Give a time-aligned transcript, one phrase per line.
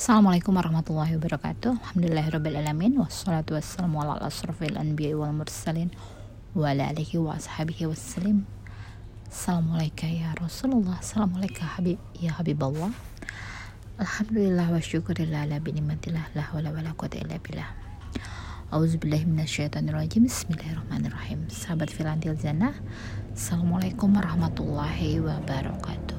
[0.00, 1.76] Assalamualaikum warahmatullahi wabarakatuh.
[1.76, 5.92] Alhamdulillahirrabbilalamin Wassalatu wassalamu ala asrafil anbiya wal mursalin
[6.56, 8.48] Wa ala alihi wa ashabihi wassalim.
[9.28, 11.04] Assalamualaikum ya Rasulullah.
[11.04, 12.96] Assalamualaikum habib, ya Habiballah
[14.00, 17.68] Alhamdulillah wa syukurillah ala binimatillah La wala wala quwata illa billah.
[18.72, 21.52] Auzubillahi minasyaitonirrajim Bismillahirrahmanirrahim.
[21.52, 22.72] Sahabat filantil jannah
[23.36, 26.16] Assalamualaikum warahmatullahi wabarakatuh.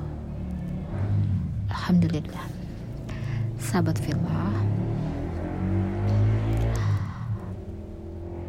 [1.74, 2.61] Alhamdulillah
[3.62, 4.50] sahabat villa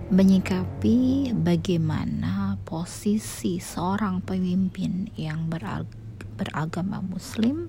[0.08, 5.52] menyikapi bagaimana posisi seorang pemimpin yang
[6.40, 7.68] beragama muslim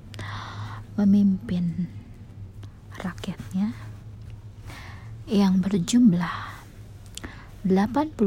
[0.95, 1.91] memimpin
[3.03, 3.75] rakyatnya
[5.27, 6.63] yang berjumlah
[7.67, 8.19] 87%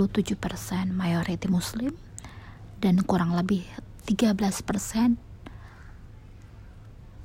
[0.93, 1.93] mayoriti muslim
[2.81, 3.65] dan kurang lebih
[4.09, 5.26] 13%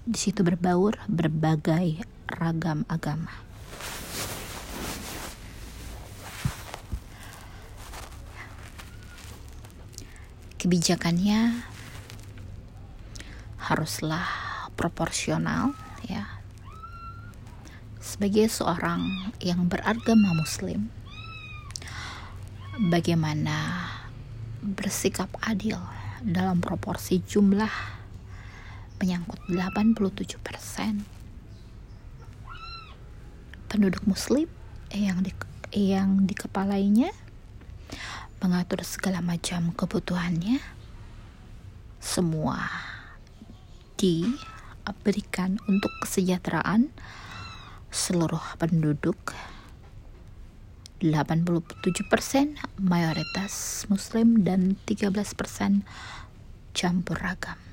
[0.01, 3.29] di situ berbaur berbagai ragam agama.
[10.57, 11.65] Kebijakannya
[13.61, 14.25] haruslah
[14.77, 15.73] proporsional
[16.05, 16.25] ya.
[18.01, 20.89] Sebagai seorang yang beragama muslim
[22.89, 23.89] bagaimana
[24.61, 25.77] bersikap adil
[26.21, 28.00] dalam proporsi jumlah
[29.01, 30.37] menyangkut 87%
[33.65, 34.45] penduduk muslim
[34.93, 35.33] yang di,
[35.73, 37.09] yang dikepalainya
[38.45, 40.61] mengatur segala macam kebutuhannya
[41.97, 42.69] semua
[43.97, 46.93] diberikan untuk kesejahteraan
[47.89, 49.33] seluruh penduduk.
[51.01, 51.81] 87%
[52.77, 55.81] mayoritas muslim dan 13%
[56.77, 57.70] campur ragam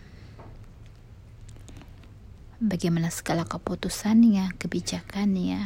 [2.58, 5.62] bagaimana segala keputusannya, kebijakannya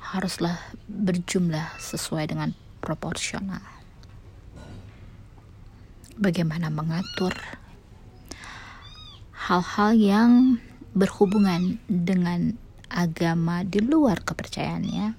[0.00, 0.56] haruslah
[0.88, 3.64] berjumlah sesuai dengan proporsional.
[6.16, 7.32] Bagaimana mengatur
[9.48, 10.32] hal-hal yang
[10.92, 12.56] berhubungan dengan
[12.92, 15.16] agama di luar kepercayaannya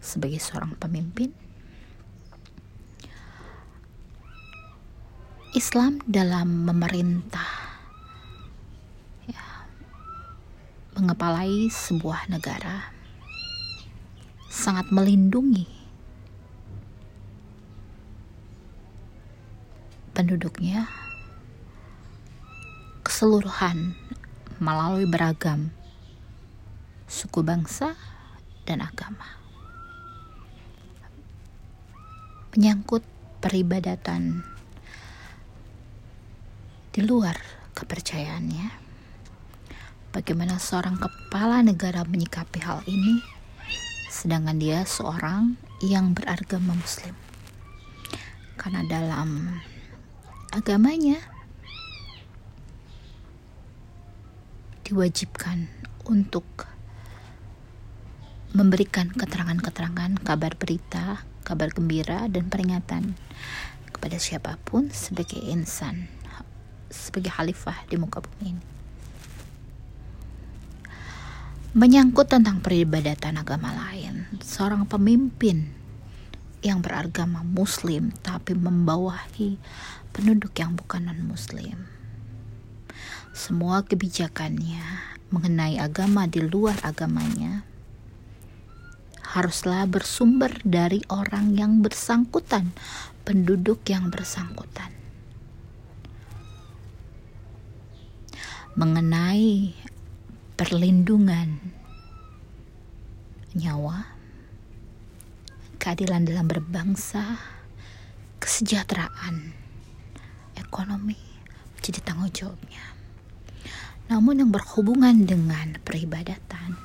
[0.00, 1.30] sebagai seorang pemimpin.
[5.52, 7.61] Islam dalam memerintah
[11.02, 12.94] mengepalai sebuah negara
[14.46, 15.66] sangat melindungi
[20.14, 20.86] penduduknya
[23.02, 23.98] keseluruhan
[24.62, 25.74] melalui beragam
[27.10, 27.98] suku bangsa
[28.62, 29.42] dan agama.
[32.54, 33.02] Menyangkut
[33.42, 34.46] peribadatan
[36.94, 37.34] di luar
[37.74, 38.81] kepercayaannya
[40.12, 43.24] bagaimana seorang kepala negara menyikapi hal ini,
[44.12, 47.16] sedangkan dia seorang yang beragama Muslim.
[48.60, 49.56] Karena dalam
[50.52, 51.16] agamanya
[54.84, 55.72] diwajibkan
[56.04, 56.44] untuk
[58.52, 63.16] memberikan keterangan-keterangan, kabar berita, kabar gembira, dan peringatan
[63.88, 66.12] kepada siapa pun sebagai insan,
[66.92, 68.81] sebagai khalifah di muka bumi ini
[71.72, 74.28] menyangkut tentang peribadatan agama lain.
[74.44, 75.72] Seorang pemimpin
[76.60, 79.56] yang beragama muslim tapi membawahi
[80.12, 81.88] penduduk yang bukan non-muslim.
[83.32, 84.84] Semua kebijakannya
[85.32, 87.64] mengenai agama di luar agamanya
[89.32, 92.76] haruslah bersumber dari orang yang bersangkutan,
[93.24, 94.92] penduduk yang bersangkutan.
[98.76, 99.72] Mengenai
[100.62, 101.58] perlindungan
[103.58, 104.14] nyawa,
[105.82, 107.34] keadilan dalam berbangsa,
[108.38, 109.58] kesejahteraan,
[110.54, 111.18] ekonomi
[111.74, 112.94] menjadi tanggung jawabnya.
[114.06, 116.78] Namun yang berhubungan dengan peribadatan,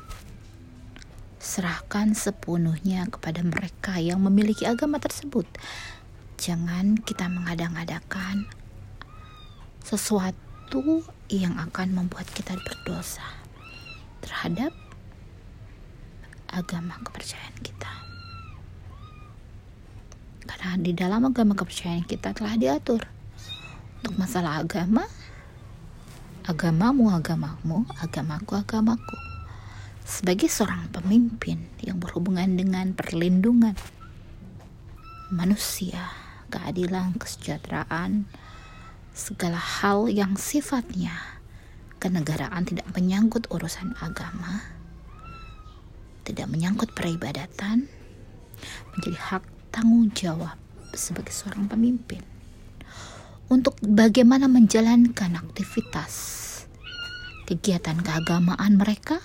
[1.38, 5.46] serahkan sepenuhnya kepada mereka yang memiliki agama tersebut.
[6.42, 8.50] Jangan kita mengadang-adakan
[9.86, 13.46] sesuatu yang akan membuat kita berdosa
[14.24, 14.72] terhadap
[16.48, 17.92] agama kepercayaan kita.
[20.48, 23.04] Karena di dalam agama kepercayaan kita telah diatur
[24.02, 25.04] untuk masalah agama,
[26.48, 29.18] agamamu agamamu, agamaku agamaku.
[30.08, 33.76] Sebagai seorang pemimpin yang berhubungan dengan perlindungan
[35.28, 36.16] manusia,
[36.48, 38.24] keadilan, kesejahteraan,
[39.12, 41.37] segala hal yang sifatnya
[41.98, 44.62] kenegaraan tidak menyangkut urusan agama,
[46.24, 47.90] tidak menyangkut peribadatan,
[48.94, 50.58] menjadi hak tanggung jawab
[50.94, 52.22] sebagai seorang pemimpin
[53.48, 56.14] untuk bagaimana menjalankan aktivitas
[57.48, 59.24] kegiatan keagamaan mereka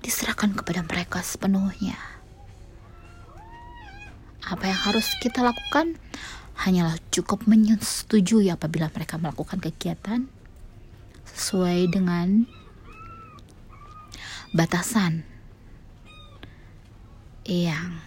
[0.00, 1.96] diserahkan kepada mereka sepenuhnya.
[4.44, 5.96] Apa yang harus kita lakukan
[6.64, 10.28] hanyalah cukup menyetujui apabila mereka melakukan kegiatan
[11.28, 12.44] sesuai dengan
[14.54, 15.24] batasan
[17.44, 18.00] yang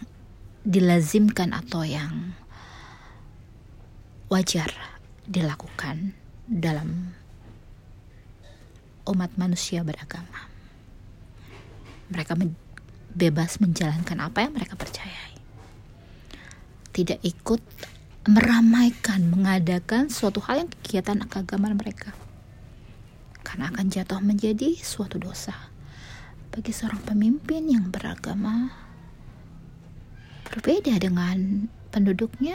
[0.67, 2.33] dilazimkan atau yang
[4.27, 4.73] wajar
[5.23, 6.11] dilakukan
[6.47, 7.15] dalam
[9.07, 10.51] umat manusia beragama.
[12.11, 12.35] Mereka
[13.15, 15.35] bebas menjalankan apa yang mereka percayai.
[16.91, 17.63] Tidak ikut
[18.27, 22.11] meramaikan, mengadakan suatu hal yang kegiatan keagamaan mereka.
[23.57, 25.73] Karena akan jatuh menjadi suatu dosa
[26.53, 28.69] bagi seorang pemimpin yang beragama
[30.45, 32.53] berbeda dengan penduduknya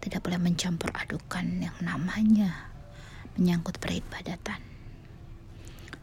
[0.00, 2.72] tidak boleh mencampur adukan yang namanya
[3.36, 4.64] menyangkut peribadatan.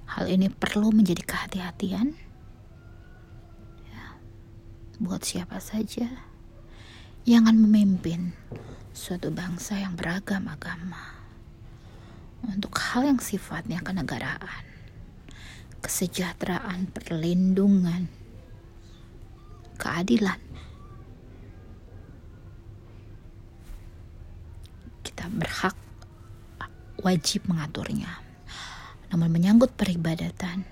[0.05, 2.13] Hal ini perlu menjadi kehati-hatian
[3.89, 4.05] ya,
[5.01, 6.13] buat siapa saja
[7.25, 8.37] yang akan memimpin
[8.93, 11.18] suatu bangsa yang beragam agama
[12.45, 14.63] untuk hal yang sifatnya kenegaraan,
[15.83, 18.07] kesejahteraan, perlindungan,
[19.75, 20.39] keadilan.
[25.03, 25.75] Kita berhak
[27.03, 28.23] wajib mengaturnya.
[29.09, 30.63] Namun menyangkut peribadatan,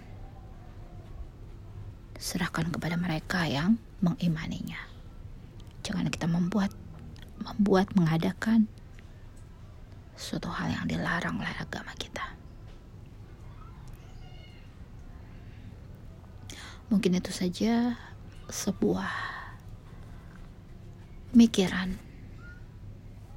[2.17, 4.77] serahkan kepada mereka yang mengimaninya.
[5.81, 6.69] Jangan kita membuat
[7.41, 8.67] membuat mengadakan
[10.17, 12.25] suatu hal yang dilarang oleh agama kita.
[16.89, 17.93] Mungkin itu saja
[18.49, 19.11] sebuah
[21.35, 21.93] pemikiran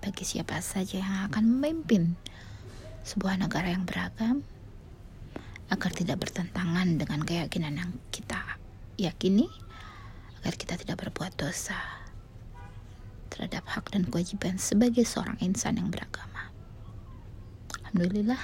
[0.01, 2.17] bagi siapa saja yang akan memimpin
[3.05, 4.41] sebuah negara yang beragam
[5.69, 8.39] agar tidak bertentangan dengan keyakinan yang kita
[8.97, 9.51] yakini
[10.41, 11.77] agar kita tidak berbuat dosa
[13.35, 16.30] terhadap hak dan kewajiban sebagai seorang insan yang beragama.
[17.91, 18.39] Alhamdulillah.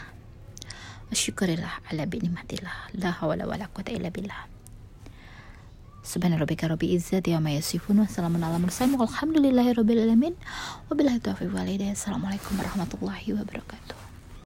[1.14, 2.90] Syukurillah ala bi'nimatillah.
[2.98, 4.50] La hawla wa la quwata illa billah.
[6.02, 10.34] Subhana rabbika rabbi izzati amma yasifun wa salamun ala mursalin walhamdulillahi rabbil alamin.
[10.90, 11.54] Wabillahi taufiq.
[11.94, 14.05] Assalamualaikum warahmatullahi wabarakatuh.